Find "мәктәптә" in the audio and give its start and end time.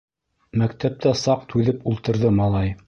0.61-1.13